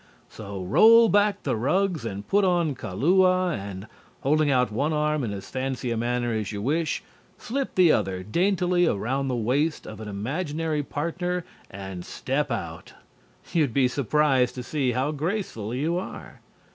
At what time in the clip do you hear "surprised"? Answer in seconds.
13.87-14.55